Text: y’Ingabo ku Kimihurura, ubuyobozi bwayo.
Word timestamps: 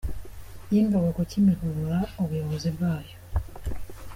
y’Ingabo 0.71 1.07
ku 1.15 1.21
Kimihurura, 1.31 1.97
ubuyobozi 2.21 2.69
bwayo. 2.75 3.15